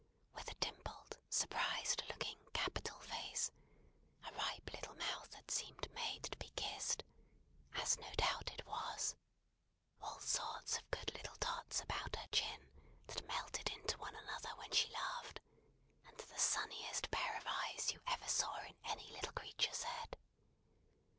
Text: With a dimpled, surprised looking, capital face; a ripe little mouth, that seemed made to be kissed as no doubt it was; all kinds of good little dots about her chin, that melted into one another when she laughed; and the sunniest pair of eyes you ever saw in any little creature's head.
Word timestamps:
With 0.33 0.49
a 0.49 0.55
dimpled, 0.55 1.19
surprised 1.29 2.01
looking, 2.09 2.39
capital 2.53 2.97
face; 3.01 3.51
a 4.27 4.33
ripe 4.33 4.71
little 4.73 4.95
mouth, 4.95 5.29
that 5.29 5.51
seemed 5.51 5.93
made 5.93 6.23
to 6.23 6.37
be 6.39 6.49
kissed 6.55 7.03
as 7.75 7.99
no 7.99 8.11
doubt 8.17 8.49
it 8.51 8.65
was; 8.65 9.13
all 10.01 10.15
kinds 10.17 10.75
of 10.77 10.89
good 10.89 11.13
little 11.13 11.35
dots 11.39 11.81
about 11.81 12.15
her 12.15 12.27
chin, 12.31 12.67
that 13.05 13.27
melted 13.27 13.69
into 13.69 13.99
one 13.99 14.15
another 14.15 14.55
when 14.55 14.71
she 14.71 14.89
laughed; 14.89 15.39
and 16.07 16.17
the 16.17 16.35
sunniest 16.39 17.11
pair 17.11 17.37
of 17.37 17.43
eyes 17.45 17.93
you 17.93 18.01
ever 18.07 18.27
saw 18.27 18.57
in 18.65 18.75
any 18.85 19.07
little 19.11 19.33
creature's 19.33 19.83
head. 19.83 20.17